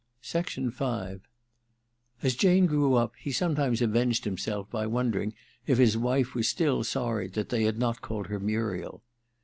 [0.21, 1.19] #^»
[2.23, 5.35] As Jane grew up he sometimes avenged himself by wondering
[5.67, 9.03] if his wife was still sorry that they had not called her Muriel.